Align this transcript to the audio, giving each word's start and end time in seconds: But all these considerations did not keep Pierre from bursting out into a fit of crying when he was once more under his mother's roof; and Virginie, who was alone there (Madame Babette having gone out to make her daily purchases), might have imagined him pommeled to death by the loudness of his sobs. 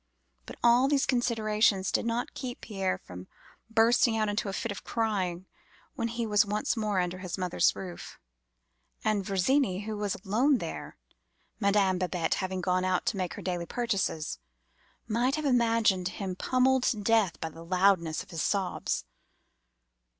But 0.47 0.55
all 0.63 0.87
these 0.87 1.05
considerations 1.05 1.91
did 1.91 2.07
not 2.07 2.33
keep 2.33 2.61
Pierre 2.61 2.97
from 2.97 3.27
bursting 3.69 4.17
out 4.17 4.29
into 4.29 4.49
a 4.49 4.53
fit 4.53 4.71
of 4.71 4.83
crying 4.83 5.45
when 5.93 6.07
he 6.07 6.25
was 6.25 6.43
once 6.43 6.75
more 6.75 6.99
under 6.99 7.19
his 7.19 7.37
mother's 7.37 7.75
roof; 7.75 8.17
and 9.03 9.23
Virginie, 9.23 9.81
who 9.81 9.95
was 9.95 10.15
alone 10.25 10.57
there 10.57 10.97
(Madame 11.59 11.99
Babette 11.99 12.33
having 12.41 12.61
gone 12.61 12.83
out 12.83 13.05
to 13.05 13.17
make 13.17 13.35
her 13.35 13.43
daily 13.43 13.67
purchases), 13.67 14.39
might 15.07 15.35
have 15.35 15.45
imagined 15.45 16.07
him 16.07 16.35
pommeled 16.35 16.81
to 16.85 16.97
death 16.97 17.39
by 17.39 17.49
the 17.49 17.63
loudness 17.63 18.23
of 18.23 18.31
his 18.31 18.41
sobs. 18.41 19.05